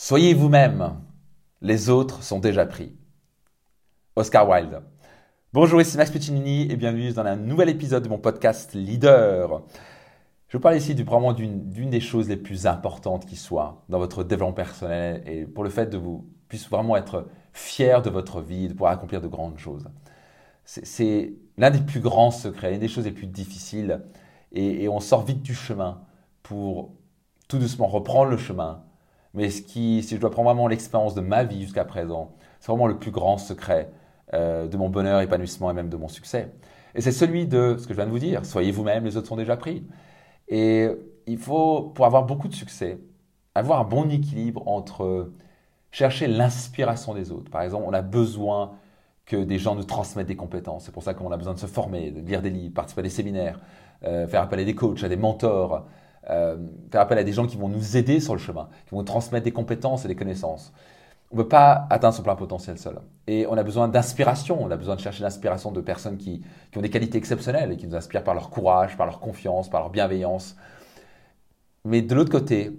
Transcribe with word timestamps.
Soyez 0.00 0.32
vous-même, 0.32 0.94
les 1.60 1.90
autres 1.90 2.22
sont 2.22 2.38
déjà 2.38 2.64
pris. 2.66 2.96
Oscar 4.14 4.48
Wilde. 4.48 4.80
Bonjour, 5.52 5.80
ici 5.80 5.96
Max 5.96 6.12
Piccinini 6.12 6.70
et 6.70 6.76
bienvenue 6.76 7.12
dans 7.12 7.24
un 7.24 7.34
nouvel 7.34 7.68
épisode 7.68 8.04
de 8.04 8.08
mon 8.08 8.18
podcast 8.18 8.74
Leader. 8.74 9.64
Je 10.46 10.56
vous 10.56 10.60
parle 10.60 10.76
ici 10.76 10.94
du, 10.94 11.02
vraiment 11.02 11.32
d'une 11.32 11.90
des 11.90 11.98
choses 11.98 12.28
les 12.28 12.36
plus 12.36 12.68
importantes 12.68 13.26
qui 13.26 13.34
soit 13.34 13.82
dans 13.88 13.98
votre 13.98 14.22
développement 14.22 14.52
personnel 14.52 15.24
et 15.26 15.46
pour 15.46 15.64
le 15.64 15.70
fait 15.70 15.86
de 15.86 15.98
vous 15.98 16.30
puissiez 16.46 16.68
vraiment 16.70 16.96
être 16.96 17.26
fier 17.52 18.00
de 18.00 18.08
votre 18.08 18.40
vie, 18.40 18.68
de 18.68 18.74
pouvoir 18.74 18.92
accomplir 18.92 19.20
de 19.20 19.26
grandes 19.26 19.58
choses. 19.58 19.88
C'est 20.64 21.34
l'un 21.56 21.72
des 21.72 21.80
plus 21.80 22.00
grands 22.00 22.30
secrets, 22.30 22.70
l'une 22.70 22.80
des 22.80 22.86
choses 22.86 23.06
les 23.06 23.10
plus 23.10 23.26
difficiles 23.26 24.04
et 24.52 24.88
on 24.88 25.00
sort 25.00 25.24
vite 25.24 25.42
du 25.42 25.56
chemin 25.56 26.02
pour 26.44 26.94
tout 27.48 27.58
doucement 27.58 27.88
reprendre 27.88 28.30
le 28.30 28.36
chemin 28.36 28.84
mais 29.34 29.50
ce 29.50 29.62
qui, 29.62 30.02
si 30.02 30.16
je 30.16 30.20
dois 30.20 30.30
prendre 30.30 30.48
vraiment 30.48 30.68
l'expérience 30.68 31.14
de 31.14 31.20
ma 31.20 31.44
vie 31.44 31.62
jusqu'à 31.62 31.84
présent, 31.84 32.32
c'est 32.60 32.72
vraiment 32.72 32.86
le 32.86 32.98
plus 32.98 33.10
grand 33.10 33.38
secret 33.38 33.90
euh, 34.34 34.66
de 34.68 34.76
mon 34.76 34.88
bonheur, 34.88 35.20
épanouissement 35.20 35.70
et 35.70 35.74
même 35.74 35.88
de 35.88 35.96
mon 35.96 36.08
succès. 36.08 36.52
Et 36.94 37.00
c'est 37.00 37.12
celui 37.12 37.46
de 37.46 37.76
ce 37.78 37.86
que 37.86 37.94
je 37.94 37.98
viens 37.98 38.06
de 38.06 38.10
vous 38.10 38.18
dire, 38.18 38.44
soyez 38.44 38.72
vous-même, 38.72 39.04
les 39.04 39.16
autres 39.16 39.28
sont 39.28 39.36
déjà 39.36 39.56
pris. 39.56 39.86
Et 40.48 40.88
il 41.26 41.38
faut, 41.38 41.82
pour 41.94 42.06
avoir 42.06 42.24
beaucoup 42.24 42.48
de 42.48 42.54
succès, 42.54 42.98
avoir 43.54 43.80
un 43.80 43.84
bon 43.84 44.10
équilibre 44.10 44.66
entre 44.66 45.32
chercher 45.90 46.26
l'inspiration 46.26 47.14
des 47.14 47.30
autres. 47.32 47.50
Par 47.50 47.62
exemple, 47.62 47.84
on 47.86 47.92
a 47.92 48.02
besoin 48.02 48.72
que 49.26 49.36
des 49.36 49.58
gens 49.58 49.74
nous 49.74 49.84
transmettent 49.84 50.26
des 50.26 50.36
compétences. 50.36 50.84
C'est 50.84 50.92
pour 50.92 51.02
ça 51.02 51.14
qu'on 51.14 51.30
a 51.32 51.36
besoin 51.36 51.54
de 51.54 51.58
se 51.58 51.66
former, 51.66 52.10
de 52.10 52.20
lire 52.20 52.40
des 52.40 52.50
livres, 52.50 52.74
participer 52.74 53.00
à 53.00 53.02
des 53.02 53.10
séminaires, 53.10 53.60
euh, 54.04 54.26
faire 54.26 54.42
appel 54.42 54.60
à 54.60 54.64
des 54.64 54.74
coachs, 54.74 55.02
à 55.04 55.08
des 55.08 55.16
mentors, 55.16 55.86
euh, 56.30 56.56
faire 56.90 57.00
appel 57.00 57.18
à 57.18 57.24
des 57.24 57.32
gens 57.32 57.46
qui 57.46 57.56
vont 57.56 57.68
nous 57.68 57.96
aider 57.96 58.20
sur 58.20 58.34
le 58.34 58.40
chemin, 58.40 58.68
qui 58.86 58.94
vont 58.94 59.04
transmettre 59.04 59.44
des 59.44 59.52
compétences 59.52 60.04
et 60.04 60.08
des 60.08 60.16
connaissances. 60.16 60.72
On 61.30 61.36
ne 61.36 61.42
peut 61.42 61.48
pas 61.48 61.86
atteindre 61.90 62.14
son 62.14 62.22
plein 62.22 62.36
potentiel 62.36 62.78
seul. 62.78 63.00
Et 63.26 63.46
on 63.46 63.56
a 63.58 63.62
besoin 63.62 63.88
d'inspiration, 63.88 64.62
on 64.62 64.70
a 64.70 64.76
besoin 64.76 64.96
de 64.96 65.00
chercher 65.00 65.22
l'inspiration 65.22 65.72
de 65.72 65.80
personnes 65.80 66.16
qui, 66.16 66.42
qui, 66.70 66.78
ont 66.78 66.80
des 66.80 66.90
qualités 66.90 67.18
exceptionnelles 67.18 67.72
et 67.72 67.76
qui 67.76 67.86
nous 67.86 67.96
inspirent 67.96 68.24
par 68.24 68.34
leur 68.34 68.48
courage, 68.48 68.96
par 68.96 69.06
leur 69.06 69.20
confiance, 69.20 69.68
par 69.68 69.80
leur 69.80 69.90
bienveillance. 69.90 70.56
Mais 71.84 72.00
de 72.00 72.14
l'autre 72.14 72.30
côté, 72.30 72.72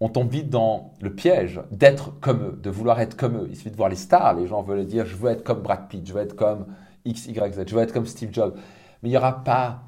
on 0.00 0.08
tombe 0.08 0.30
vite 0.30 0.50
dans 0.50 0.92
le 1.00 1.14
piège 1.14 1.60
d'être 1.70 2.18
comme 2.20 2.42
eux, 2.42 2.60
de 2.62 2.70
vouloir 2.70 3.00
être 3.00 3.16
comme 3.16 3.36
eux. 3.36 3.46
Il 3.50 3.56
suffit 3.56 3.70
de 3.70 3.76
voir 3.76 3.88
les 3.88 3.96
stars, 3.96 4.34
les 4.34 4.46
gens 4.46 4.62
veulent 4.62 4.86
dire 4.86 5.06
je 5.06 5.16
veux 5.16 5.30
être 5.30 5.42
comme 5.42 5.60
Brad 5.60 5.88
Pitt, 5.88 6.06
je 6.06 6.12
veux 6.12 6.20
être 6.20 6.36
comme 6.36 6.66
X, 7.04 7.26
Y, 7.26 7.54
Z, 7.54 7.64
je 7.66 7.74
veux 7.74 7.82
être 7.82 7.92
comme 7.92 8.06
Steve 8.06 8.32
Jobs. 8.32 8.54
Mais 9.02 9.08
il 9.08 9.12
n'y 9.12 9.16
aura 9.16 9.42
pas 9.44 9.82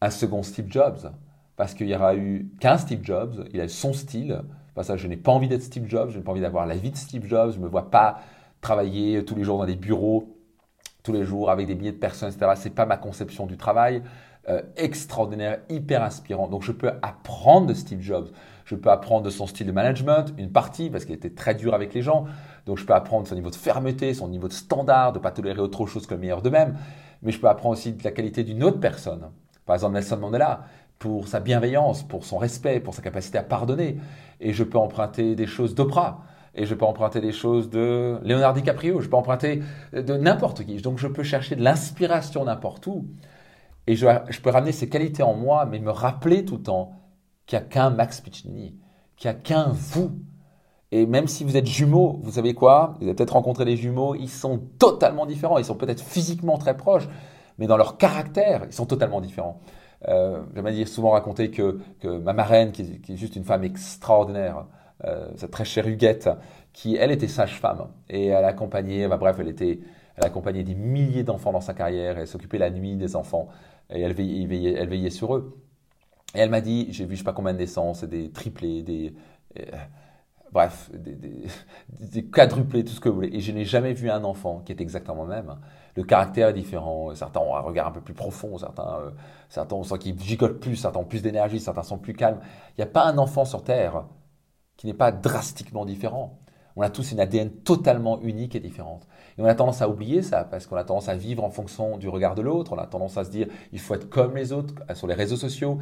un 0.00 0.10
second 0.10 0.42
Steve 0.42 0.66
Jobs 0.68 1.10
parce 1.56 1.74
qu'il 1.74 1.88
y 1.88 1.94
aura 1.94 2.14
eu 2.16 2.48
qu'un 2.60 2.78
Steve 2.78 3.00
Jobs, 3.02 3.48
il 3.52 3.60
a 3.60 3.68
son 3.68 3.92
style. 3.92 4.42
Parce 4.74 4.88
que 4.88 4.96
je 4.96 5.06
n'ai 5.06 5.16
pas 5.16 5.30
envie 5.30 5.46
d'être 5.46 5.62
Steve 5.62 5.86
Jobs, 5.86 6.10
je 6.10 6.18
n'ai 6.18 6.24
pas 6.24 6.32
envie 6.32 6.40
d'avoir 6.40 6.66
la 6.66 6.76
vie 6.76 6.90
de 6.90 6.96
Steve 6.96 7.26
Jobs, 7.26 7.52
je 7.52 7.58
ne 7.58 7.62
me 7.62 7.68
vois 7.68 7.90
pas 7.90 8.18
travailler 8.60 9.24
tous 9.24 9.36
les 9.36 9.44
jours 9.44 9.58
dans 9.58 9.66
des 9.66 9.76
bureaux, 9.76 10.36
tous 11.04 11.12
les 11.12 11.22
jours 11.22 11.50
avec 11.50 11.66
des 11.66 11.76
milliers 11.76 11.92
de 11.92 11.98
personnes, 11.98 12.30
etc. 12.30 12.52
Ce 12.56 12.64
n'est 12.64 12.74
pas 12.74 12.86
ma 12.86 12.96
conception 12.96 13.46
du 13.46 13.56
travail. 13.56 14.02
Euh, 14.46 14.60
extraordinaire, 14.76 15.60
hyper 15.70 16.02
inspirant. 16.02 16.48
Donc 16.48 16.62
je 16.64 16.72
peux 16.72 16.90
apprendre 17.00 17.66
de 17.66 17.72
Steve 17.72 18.02
Jobs. 18.02 18.28
Je 18.66 18.74
peux 18.74 18.90
apprendre 18.90 19.22
de 19.22 19.30
son 19.30 19.46
style 19.46 19.66
de 19.66 19.72
management, 19.72 20.34
une 20.36 20.52
partie, 20.52 20.90
parce 20.90 21.06
qu'il 21.06 21.14
était 21.14 21.30
très 21.30 21.54
dur 21.54 21.72
avec 21.72 21.94
les 21.94 22.02
gens. 22.02 22.26
Donc 22.66 22.76
je 22.76 22.84
peux 22.84 22.92
apprendre 22.92 23.26
son 23.26 23.36
niveau 23.36 23.48
de 23.48 23.54
fermeté, 23.54 24.12
son 24.12 24.28
niveau 24.28 24.46
de 24.46 24.52
standard, 24.52 25.12
de 25.12 25.18
ne 25.18 25.22
pas 25.22 25.30
tolérer 25.30 25.60
autre 25.60 25.86
chose 25.86 26.06
que 26.06 26.12
le 26.12 26.20
meilleur 26.20 26.42
d'eux-mêmes. 26.42 26.76
Mais 27.22 27.32
je 27.32 27.40
peux 27.40 27.48
apprendre 27.48 27.72
aussi 27.72 27.92
de 27.92 28.04
la 28.04 28.10
qualité 28.10 28.44
d'une 28.44 28.62
autre 28.62 28.80
personne. 28.80 29.30
Par 29.64 29.76
exemple, 29.76 29.94
Nelson 29.94 30.18
Mandela 30.18 30.64
pour 31.04 31.28
sa 31.28 31.38
bienveillance, 31.38 32.02
pour 32.02 32.24
son 32.24 32.38
respect, 32.38 32.80
pour 32.80 32.94
sa 32.94 33.02
capacité 33.02 33.36
à 33.36 33.42
pardonner. 33.42 33.98
Et 34.40 34.54
je 34.54 34.64
peux 34.64 34.78
emprunter 34.78 35.34
des 35.36 35.44
choses 35.44 35.74
d'Oprah. 35.74 36.22
Et 36.54 36.64
je 36.64 36.74
peux 36.74 36.86
emprunter 36.86 37.20
des 37.20 37.30
choses 37.30 37.68
de 37.68 38.18
Leonardo 38.24 38.58
DiCaprio. 38.58 39.02
Je 39.02 39.10
peux 39.10 39.16
emprunter 39.16 39.60
de 39.92 40.16
n'importe 40.16 40.64
qui. 40.64 40.76
Donc 40.76 40.96
je 40.96 41.06
peux 41.06 41.22
chercher 41.22 41.56
de 41.56 41.62
l'inspiration 41.62 42.46
n'importe 42.46 42.86
où. 42.86 43.04
Et 43.86 43.96
je, 43.96 44.06
peux 44.40 44.48
ramener 44.48 44.72
ces 44.72 44.88
qualités 44.88 45.22
en 45.22 45.34
moi, 45.34 45.66
mais 45.66 45.78
me 45.78 45.90
rappeler 45.90 46.46
tout 46.46 46.56
le 46.56 46.62
temps 46.62 46.92
qu'il 47.44 47.58
n'y 47.58 47.64
a 47.66 47.68
qu'un 47.68 47.90
Max 47.90 48.22
Piccinini, 48.22 48.74
qu'il 49.18 49.30
n'y 49.30 49.36
a 49.36 49.38
qu'un 49.38 49.72
vous. 49.74 50.10
Et 50.90 51.04
même 51.04 51.28
si 51.28 51.44
vous 51.44 51.58
êtes 51.58 51.66
jumeaux, 51.66 52.18
vous 52.22 52.32
savez 52.32 52.54
quoi? 52.54 52.94
Vous 52.96 53.04
avez 53.04 53.14
peut-être 53.14 53.34
rencontré 53.34 53.66
des 53.66 53.76
jumeaux, 53.76 54.14
ils 54.14 54.30
sont 54.30 54.58
totalement 54.78 55.26
différents. 55.26 55.58
Ils 55.58 55.66
sont 55.66 55.74
peut-être 55.74 56.02
physiquement 56.02 56.56
très 56.56 56.78
proches, 56.78 57.10
mais 57.58 57.66
dans 57.66 57.76
leur 57.76 57.98
caractère, 57.98 58.62
ils 58.64 58.72
sont 58.72 58.86
totalement 58.86 59.20
différents. 59.20 59.60
Euh, 60.08 60.42
J'aimerais 60.54 60.84
souvent 60.84 61.10
raconter 61.10 61.50
que, 61.50 61.78
ma 62.04 62.32
marraine, 62.32 62.72
qui, 62.72 62.82
est 62.82 63.16
juste 63.16 63.36
une 63.36 63.44
femme 63.44 63.64
extraordinaire, 63.64 64.66
euh, 65.04 65.28
cette 65.36 65.50
très 65.50 65.64
chère 65.64 65.86
Huguette, 65.86 66.28
qui 66.72 66.96
elle 66.96 67.10
était 67.10 67.28
sage-femme 67.28 67.88
et 68.08 68.26
elle 68.26 68.44
accompagnait, 68.44 69.08
bah, 69.08 69.16
bref, 69.16 69.36
elle 69.40 69.48
était, 69.48 69.80
elle 70.16 70.24
accompagnait 70.24 70.64
des 70.64 70.74
milliers 70.74 71.22
d'enfants 71.22 71.52
dans 71.52 71.60
sa 71.60 71.74
carrière, 71.74 72.18
elle 72.18 72.26
s'occupait 72.26 72.58
la 72.58 72.70
nuit 72.70 72.96
des 72.96 73.16
enfants 73.16 73.48
et 73.90 74.00
elle 74.00 74.14
veillait, 74.14 74.72
elle 74.72 74.88
veillait 74.88 75.10
sur 75.10 75.34
eux. 75.36 75.58
Et 76.34 76.40
elle 76.40 76.50
m'a 76.50 76.60
dit, 76.60 76.88
j'ai 76.90 77.04
vu 77.04 77.14
je 77.14 77.20
sais 77.20 77.24
pas 77.24 77.32
combien 77.32 77.52
de 77.52 77.58
naissances, 77.58 78.04
des 78.04 78.30
triplés, 78.30 78.82
des, 78.82 79.14
euh, 79.58 79.62
bref, 80.52 80.90
des, 80.92 82.24
quadruplés, 82.30 82.84
tout 82.84 82.92
ce 82.92 83.00
que 83.00 83.08
vous 83.08 83.16
voulez. 83.16 83.30
Et 83.32 83.40
je 83.40 83.52
n'ai 83.52 83.64
jamais 83.64 83.92
vu 83.92 84.10
un 84.10 84.24
enfant 84.24 84.60
qui 84.64 84.72
est 84.72 84.80
exactement 84.80 85.24
le 85.24 85.30
même. 85.30 85.56
Le 85.96 86.02
caractère 86.02 86.48
est 86.48 86.54
différent. 86.54 87.14
Certains 87.14 87.40
ont 87.40 87.54
un 87.54 87.60
regard 87.60 87.88
un 87.88 87.92
peu 87.92 88.00
plus 88.00 88.14
profond, 88.14 88.58
certains, 88.58 88.98
euh, 89.00 89.10
certains 89.48 89.76
on 89.76 89.82
qu'ils 89.82 90.18
gigotent 90.20 90.60
plus, 90.60 90.76
certains 90.76 91.00
ont 91.00 91.04
plus 91.04 91.22
d'énergie, 91.22 91.60
certains 91.60 91.82
sont 91.82 91.98
plus 91.98 92.14
calmes. 92.14 92.40
Il 92.70 92.80
n'y 92.80 92.84
a 92.84 92.90
pas 92.90 93.04
un 93.04 93.18
enfant 93.18 93.44
sur 93.44 93.62
Terre 93.62 94.04
qui 94.76 94.86
n'est 94.86 94.94
pas 94.94 95.12
drastiquement 95.12 95.84
différent. 95.84 96.38
On 96.76 96.82
a 96.82 96.90
tous 96.90 97.12
une 97.12 97.20
ADN 97.20 97.50
totalement 97.50 98.20
unique 98.22 98.56
et 98.56 98.60
différente. 98.60 99.06
Et 99.38 99.42
on 99.42 99.44
a 99.44 99.54
tendance 99.54 99.80
à 99.80 99.88
oublier 99.88 100.22
ça 100.22 100.42
parce 100.42 100.66
qu'on 100.66 100.76
a 100.76 100.82
tendance 100.82 101.08
à 101.08 101.14
vivre 101.14 101.44
en 101.44 101.50
fonction 101.50 101.98
du 101.98 102.08
regard 102.08 102.34
de 102.34 102.42
l'autre. 102.42 102.72
On 102.72 102.78
a 102.78 102.86
tendance 102.86 103.16
à 103.16 103.24
se 103.24 103.30
dire 103.30 103.46
il 103.72 103.78
faut 103.78 103.94
être 103.94 104.08
comme 104.08 104.34
les 104.34 104.52
autres 104.52 104.74
sur 104.94 105.06
les 105.06 105.14
réseaux 105.14 105.36
sociaux. 105.36 105.78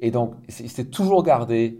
Et 0.00 0.10
donc, 0.10 0.34
c'est 0.48 0.90
toujours 0.90 1.22
garder 1.22 1.78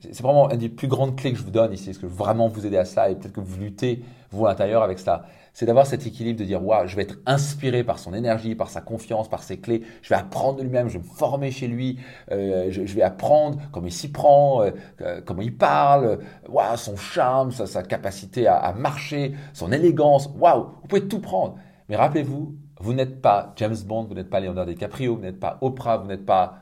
c'est 0.00 0.20
vraiment 0.20 0.50
une 0.50 0.58
des 0.58 0.68
plus 0.68 0.88
grandes 0.88 1.16
clés 1.16 1.32
que 1.32 1.38
je 1.38 1.44
vous 1.44 1.50
donne 1.50 1.72
ici, 1.72 1.90
est-ce 1.90 1.98
que 1.98 2.06
vraiment 2.06 2.48
vous 2.48 2.66
aider 2.66 2.76
à 2.76 2.84
ça? 2.84 3.10
Et 3.10 3.16
peut-être 3.16 3.32
que 3.32 3.40
vous 3.40 3.58
luttez, 3.58 4.02
vous 4.30 4.46
à 4.46 4.50
l'intérieur 4.50 4.82
avec 4.82 4.98
ça. 4.98 5.24
C'est 5.54 5.64
d'avoir 5.64 5.86
cet 5.86 6.06
équilibre 6.06 6.38
de 6.38 6.44
dire, 6.44 6.62
waouh, 6.62 6.86
je 6.86 6.96
vais 6.96 7.02
être 7.02 7.16
inspiré 7.24 7.82
par 7.82 7.98
son 7.98 8.12
énergie, 8.12 8.54
par 8.54 8.68
sa 8.68 8.82
confiance, 8.82 9.30
par 9.30 9.42
ses 9.42 9.58
clés. 9.58 9.82
Je 10.02 10.10
vais 10.10 10.16
apprendre 10.16 10.58
de 10.58 10.62
lui-même, 10.62 10.88
je 10.88 10.98
vais 10.98 11.04
me 11.04 11.08
former 11.08 11.50
chez 11.50 11.66
lui, 11.66 11.98
euh, 12.30 12.66
je, 12.70 12.82
vais 12.82 13.00
apprendre 13.00 13.58
comment 13.72 13.86
il 13.86 13.92
s'y 13.92 14.12
prend, 14.12 14.62
euh, 14.62 14.72
euh, 15.00 15.22
comment 15.24 15.40
il 15.40 15.56
parle, 15.56 16.18
waouh, 16.46 16.76
son 16.76 16.96
charme, 16.96 17.52
sa, 17.52 17.82
capacité 17.82 18.46
à, 18.46 18.56
à, 18.56 18.74
marcher, 18.74 19.32
son 19.54 19.72
élégance. 19.72 20.28
Waouh, 20.38 20.66
vous 20.82 20.88
pouvez 20.88 21.08
tout 21.08 21.20
prendre. 21.20 21.56
Mais 21.88 21.96
rappelez-vous, 21.96 22.54
vous 22.80 22.92
n'êtes 22.92 23.22
pas 23.22 23.54
James 23.56 23.76
Bond, 23.86 24.04
vous 24.04 24.14
n'êtes 24.14 24.28
pas 24.28 24.40
Leonardo 24.40 24.70
DiCaprio, 24.70 25.16
vous 25.16 25.22
n'êtes 25.22 25.40
pas 25.40 25.56
Oprah, 25.62 25.96
vous 25.96 26.06
n'êtes 26.06 26.26
pas 26.26 26.58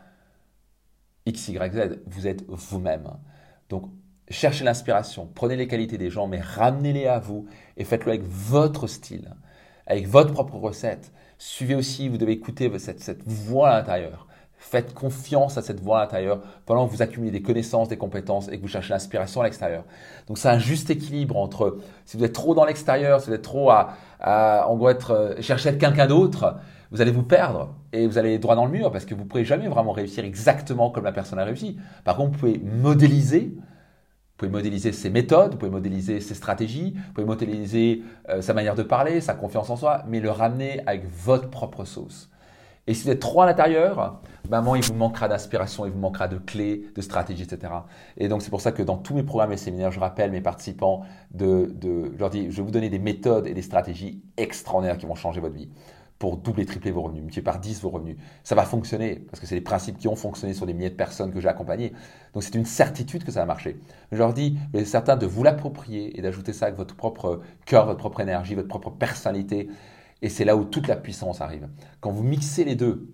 X, 1.27 1.49
Y, 1.49 1.73
Z. 1.73 2.01
Vous 2.07 2.27
êtes 2.27 2.45
vous-même. 2.49 3.09
Donc, 3.69 3.91
cherchez 4.29 4.65
l'inspiration, 4.65 5.29
prenez 5.35 5.57
les 5.57 5.67
qualités 5.67 5.99
des 5.99 6.11
gens, 6.11 6.27
mais 6.27 6.41
ramenez-les 6.41 7.07
à 7.07 7.19
vous 7.19 7.47
et 7.77 7.85
faites-le 7.85 8.13
avec 8.13 8.23
votre 8.25 8.87
style, 8.87 9.35
avec 9.87 10.09
votre 10.09 10.33
propre 10.33 10.57
recette. 10.57 11.13
Suivez 11.39 11.75
aussi, 11.75 12.09
vous 12.09 12.19
devez 12.19 12.33
écouter 12.33 12.71
cette, 12.79 13.01
cette 13.01 13.23
voix 13.27 13.71
à 13.71 13.79
l'intérieur. 13.79 14.27
Faites 14.57 14.95
confiance 14.95 15.59
à 15.59 15.63
cette 15.63 15.81
voix 15.81 15.99
à 15.99 16.01
l'intérieur 16.03 16.41
pendant 16.65 16.87
que 16.87 16.93
vous 16.93 17.03
accumulez 17.03 17.31
des 17.31 17.43
connaissances, 17.43 17.89
des 17.89 17.99
compétences 17.99 18.49
et 18.49 18.57
que 18.57 18.63
vous 18.63 18.69
cherchez 18.69 18.95
l'inspiration 18.95 19.43
à 19.43 19.45
l'extérieur. 19.45 19.85
Donc 20.27 20.39
c'est 20.39 20.49
un 20.49 20.59
juste 20.59 20.89
équilibre 20.89 21.37
entre 21.37 21.79
si 22.07 22.17
vous 22.17 22.25
êtes 22.25 22.33
trop 22.33 22.55
dans 22.55 22.65
l'extérieur, 22.65 23.21
si 23.21 23.29
vous 23.29 23.35
êtes 23.35 23.43
trop 23.43 23.71
à, 23.71 23.95
à 24.21 24.67
on 24.71 24.79
doit 24.79 24.93
être 24.93 25.11
euh, 25.11 25.43
chercher 25.43 25.69
à 25.69 25.73
être 25.73 25.79
quelqu'un 25.79 26.07
d'autre, 26.07 26.57
vous 26.95 27.03
allez 27.03 27.11
vous 27.11 27.25
perdre 27.25 27.75
et 27.93 28.07
vous 28.07 28.19
allez 28.19 28.39
droit 28.39 28.55
dans 28.55 28.67
le 28.67 28.71
mur 28.71 28.93
parce 28.93 29.05
que 29.05 29.17
vous 29.17 29.25
ne 29.25 29.29
pourrez 29.29 29.45
jamais 29.45 29.67
vraiment 29.67 29.91
réussir 29.91 30.25
exactement 30.25 30.91
comme 30.91 31.03
la 31.03 31.11
personne 31.11 31.41
a 31.41 31.45
réussi. 31.45 31.77
Par 32.05 32.17
contre, 32.17 32.31
vous 32.31 32.39
pouvez 32.39 32.59
modéliser, 32.59 33.53
vous 33.57 34.37
pouvez 34.37 34.51
modéliser 34.53 34.93
ses 34.93 35.11
méthodes, 35.11 35.53
vous 35.53 35.59
pouvez 35.59 35.73
modéliser 35.73 36.21
ses 36.21 36.35
stratégies, 36.35 36.95
vous 36.95 37.13
pouvez 37.13 37.27
modéliser 37.27 38.05
euh, 38.29 38.41
sa 38.43 38.55
manière 38.55 38.77
de 38.77 38.85
parler, 38.85 39.21
sa 39.21 39.35
confiance 39.35 39.71
en 39.71 39.77
soi, 39.77 40.05
mais 40.07 40.21
le 40.21 40.31
ramener 40.31 40.83
avec 40.87 41.05
votre 41.11 41.51
propre 41.51 41.85
sauce. 41.85 42.31
Et 42.87 42.95
si 42.95 43.05
vous 43.05 43.11
êtes 43.11 43.21
trop 43.21 43.41
à 43.41 43.47
l'intérieur, 43.47 44.21
maman, 44.49 44.77
il 44.77 44.85
vous 44.85 44.95
manquera 44.95 45.27
d'inspiration, 45.27 45.87
il 45.87 45.91
vous 45.91 45.99
manquera 45.99 46.29
de 46.29 46.37
clés, 46.37 46.85
de 46.95 47.01
stratégies, 47.01 47.43
etc. 47.43 47.73
Et 48.19 48.29
donc, 48.29 48.43
c'est 48.43 48.51
pour 48.51 48.61
ça 48.61 48.71
que 48.71 48.85
dans 48.85 48.99
tous 48.99 49.15
mes 49.15 49.25
programmes 49.25 49.53
et 49.53 49.57
séminaires, 49.57 49.91
je 49.91 49.99
rappelle 49.99 50.31
mes 50.31 50.43
participants 50.43 51.03
de, 51.33 51.73
de, 51.75 52.13
je 52.15 52.19
leur 52.21 52.31
dis, 52.31 52.53
je 52.53 52.59
vais 52.59 52.63
vous 52.63 52.71
donner 52.71 52.91
des 52.91 53.01
méthodes 53.01 53.49
et 53.49 53.55
des 53.55 53.63
stratégies 53.63 54.23
extraordinaires 54.37 54.99
qui 54.99 55.07
vont 55.07 55.17
changer 55.17 55.41
votre 55.41 55.55
vie 55.55 55.71
pour 56.19 56.37
doubler, 56.37 56.65
tripler 56.65 56.91
vos 56.91 57.03
revenus, 57.03 57.23
multiplier 57.23 57.45
par 57.45 57.59
10 57.59 57.83
vos 57.83 57.91
revenus. 57.91 58.17
Ça 58.45 58.55
va 58.55 58.65
fonctionner 58.65 59.17
parce 59.17 59.41
que 59.41 59.47
c'est 59.47 59.55
les 59.55 59.61
principes 59.61 59.99
qui 59.99 60.09
ont 60.09 60.17
fonctionné 60.17 60.55
sur 60.55 60.65
des 60.65 60.73
milliers 60.73 60.91
de 60.91 60.95
personnes 60.95 61.33
que 61.33 61.41
j'ai 61.41 61.49
accompagnées. 61.49 61.93
Donc 62.33 62.43
c'est 62.43 62.55
une 62.55 62.65
certitude 62.65 63.25
que 63.25 63.33
ça 63.33 63.41
va 63.41 63.47
marcher. 63.47 63.79
Je 64.13 64.19
leur 64.19 64.33
dis, 64.33 64.57
vous 64.73 64.81
êtes 64.81 64.87
certain 64.87 65.17
de 65.17 65.27
vous 65.27 65.43
l'approprier 65.43 66.19
et 66.19 66.23
d'ajouter 66.23 66.53
ça 66.53 66.67
avec 66.67 66.79
votre 66.79 66.95
propre 66.95 67.43
cœur, 67.67 67.87
votre 67.87 67.99
propre 67.99 68.21
énergie, 68.21 68.55
votre 68.55 68.69
propre 68.69 68.91
personnalité. 68.91 69.69
Et 70.23 70.29
c'est 70.29 70.45
là 70.45 70.57
où 70.57 70.65
toute 70.65 70.87
la 70.87 70.97
puissance 70.97 71.41
arrive. 71.41 71.69
Quand 72.01 72.11
vous 72.11 72.23
mixez 72.23 72.65
les 72.65 72.77
deux, 72.77 73.13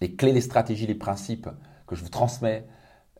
les 0.00 0.14
clés, 0.14 0.32
les 0.32 0.40
stratégies, 0.40 0.86
les 0.86 0.94
principes 0.94 1.48
que 1.86 1.96
je 1.96 2.02
vous 2.02 2.10
transmets, 2.10 2.66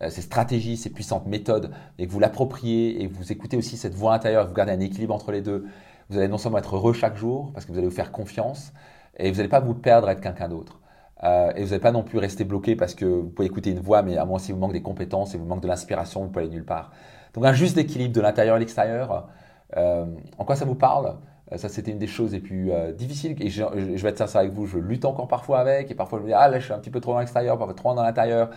euh, 0.01 0.11
ces 0.11 0.23
stratégies, 0.23 0.77
ces 0.77 0.91
puissantes 0.91 1.27
méthodes, 1.27 1.73
et 1.99 2.07
que 2.07 2.13
vous 2.13 2.21
l'appropriez 2.21 3.03
et 3.03 3.09
que 3.09 3.15
vous 3.15 3.33
écoutez 3.33 3.57
aussi 3.57 3.77
cette 3.77 3.95
voix 3.95 4.15
intérieure, 4.15 4.47
vous 4.47 4.55
gardez 4.55 4.73
un 4.73 4.81
équilibre 4.81 5.15
entre 5.15 5.33
les 5.33 5.43
deux, 5.43 5.67
vous 6.09 6.19
allez 6.19 6.29
non 6.29 6.39
seulement 6.39 6.59
être 6.59 6.77
heureux 6.77 6.93
chaque 6.93 7.17
jour, 7.17 7.53
parce 7.53 7.67
que 7.67 7.73
vous 7.73 7.79
allez 7.79 7.89
vous 7.89 7.95
faire 7.95 8.13
confiance, 8.13 8.73
et 9.19 9.31
vous 9.31 9.37
n'allez 9.37 9.49
pas 9.49 9.61
vous 9.61 9.75
perdre 9.75 10.09
être 10.09 10.21
quelqu'un 10.21 10.49
d'autre. 10.49 10.81
Euh, 11.25 11.53
et 11.57 11.63
vous 11.63 11.71
n'allez 11.71 11.81
pas 11.81 11.93
non 11.93 12.05
plus 12.05 12.19
rester 12.19 12.45
bloqué 12.45 12.77
parce 12.77 12.95
que 12.95 13.05
vous 13.05 13.29
pouvez 13.29 13.47
écouter 13.47 13.71
une 13.71 13.81
voix, 13.81 14.03
mais 14.03 14.17
à 14.17 14.25
moins 14.25 14.39
si 14.39 14.53
vous 14.53 14.59
manque 14.59 14.73
des 14.73 14.83
compétences 14.83 15.35
et 15.35 15.39
vous 15.39 15.47
manque 15.47 15.63
de 15.63 15.69
l'inspiration, 15.69 16.23
vous 16.23 16.29
pouvez 16.29 16.45
aller 16.45 16.55
nulle 16.55 16.65
part. 16.65 16.93
Donc 17.35 17.45
un 17.45 17.53
juste 17.53 17.77
équilibre 17.79 18.15
de 18.15 18.21
l'intérieur 18.21 18.57
et 18.57 18.61
l'extérieur. 18.61 19.29
Euh, 19.77 20.07
en 20.39 20.45
quoi 20.45 20.57
ça 20.57 20.65
vous 20.65 20.75
parle? 20.75 21.17
Euh, 21.53 21.57
Ça, 21.57 21.69
c'était 21.69 21.91
une 21.91 21.99
des 21.99 22.07
choses 22.07 22.33
les 22.33 22.41
plus 22.41 22.73
euh, 22.73 22.93
difficiles. 22.93 23.37
Et 23.41 23.51
je, 23.51 23.63
je, 23.75 24.03
vais 24.03 24.11
être 24.11 24.19
sincère 24.19 24.41
avec 24.43 24.53
vous, 24.53 24.67
je 24.67 24.79
lutte 24.79 25.05
encore 25.05 25.29
parfois 25.29 25.61
avec. 25.61 25.91
Et 25.91 25.95
parfois, 25.95 26.19
je 26.19 26.25
me 26.25 26.29
dis, 26.29 26.35
ah 26.35 26.49
là, 26.49 26.59
je 26.59 26.65
suis 26.65 26.73
un 26.73 26.79
petit 26.79 26.91
peu 26.91 27.01
trop 27.01 27.13
dans 27.13 27.21
l'extérieur, 27.21 27.59
parfois 27.59 27.75
trop 27.75 27.95
dans 27.95 28.03
l'intérieur. 28.03 28.51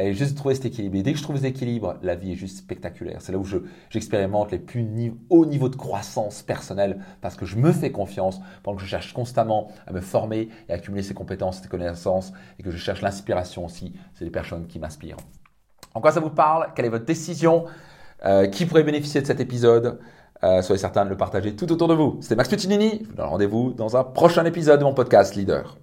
Et 0.00 0.14
juste 0.14 0.36
trouver 0.36 0.54
cet 0.54 0.66
équilibre. 0.66 0.96
Et 0.96 1.02
dès 1.02 1.12
que 1.12 1.18
je 1.18 1.22
trouve 1.24 1.36
cet 1.36 1.44
équilibre, 1.44 1.96
la 2.02 2.14
vie 2.14 2.32
est 2.32 2.36
juste 2.36 2.58
spectaculaire. 2.58 3.20
C'est 3.20 3.32
là 3.32 3.38
où 3.38 3.44
j'expérimente 3.90 4.52
les 4.52 4.58
plus 4.58 4.86
hauts 5.28 5.44
niveaux 5.44 5.68
de 5.68 5.76
croissance 5.76 6.42
personnelle 6.42 7.00
parce 7.20 7.34
que 7.34 7.44
je 7.44 7.56
me 7.56 7.72
fais 7.72 7.90
confiance 7.90 8.40
pendant 8.62 8.76
que 8.76 8.82
je 8.84 8.88
cherche 8.88 9.12
constamment 9.12 9.68
à 9.86 9.92
me 9.92 10.00
former 10.00 10.50
et 10.68 10.72
à 10.72 10.76
accumuler 10.76 11.02
ces 11.02 11.14
compétences, 11.14 11.60
ces 11.62 11.68
connaissances 11.68 12.32
et 12.58 12.62
que 12.62 12.70
je 12.70 12.76
cherche 12.76 13.02
l'inspiration 13.02 13.64
aussi. 13.64 13.92
C'est 14.14 14.24
les 14.24 14.30
personnes 14.30 14.66
qui 14.68 14.78
m'inspirent. 14.78 15.16
En 15.94 16.00
quoi 16.00 16.12
ça 16.12 16.20
vous 16.20 16.30
parle? 16.30 16.68
Quelle 16.76 16.86
est 16.86 16.90
votre 16.90 17.06
décision? 17.06 17.64
Euh, 18.24 18.46
Qui 18.46 18.66
pourrait 18.66 18.84
bénéficier 18.84 19.20
de 19.20 19.26
cet 19.26 19.40
épisode? 19.40 19.98
Euh, 20.44 20.62
Soyez 20.62 20.78
certain 20.78 21.04
de 21.04 21.10
le 21.10 21.16
partager 21.16 21.56
tout 21.56 21.72
autour 21.72 21.88
de 21.88 21.94
vous. 21.94 22.18
C'était 22.20 22.36
Max 22.36 22.48
Puccinini. 22.48 23.00
Je 23.02 23.08
vous 23.08 23.14
donne 23.14 23.26
rendez-vous 23.26 23.72
dans 23.72 23.96
un 23.96 24.04
prochain 24.04 24.44
épisode 24.44 24.78
de 24.78 24.84
mon 24.84 24.94
podcast 24.94 25.34
Leader. 25.34 25.76